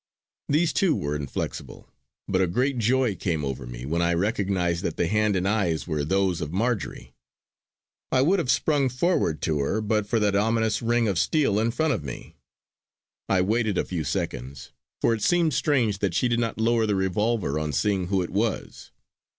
These 0.49 0.73
too 0.73 0.95
were 0.95 1.15
inflexible; 1.15 1.87
but 2.27 2.41
a 2.41 2.47
great 2.47 2.79
joy 2.79 3.13
came 3.15 3.45
over 3.45 3.67
me 3.67 3.85
when 3.85 4.01
I 4.01 4.15
recognised 4.15 4.81
that 4.81 4.97
the 4.97 5.05
hand 5.05 5.35
and 5.35 5.47
eyes 5.47 5.85
were 5.87 6.03
those 6.03 6.41
of 6.41 6.51
Marjory. 6.51 7.13
I 8.11 8.21
would 8.23 8.39
have 8.39 8.49
sprung 8.49 8.89
forward 8.89 9.43
to 9.43 9.59
her, 9.59 9.79
but 9.79 10.07
for 10.07 10.19
that 10.19 10.35
ominous 10.35 10.81
ring 10.81 11.07
of 11.07 11.19
steel 11.19 11.59
in 11.59 11.69
front 11.69 11.93
of 11.93 12.03
me. 12.03 12.35
I 13.29 13.41
waited 13.41 13.77
a 13.77 13.85
few 13.85 14.03
seconds, 14.03 14.71
for 14.99 15.13
it 15.13 15.21
seemed 15.21 15.53
strange 15.53 15.99
that 15.99 16.15
she 16.15 16.27
did 16.27 16.39
not 16.39 16.59
lower 16.59 16.87
the 16.87 16.95
revolver 16.95 17.59
on 17.59 17.71
seeing 17.71 18.07
who 18.07 18.23
it 18.23 18.31
was. 18.31 18.89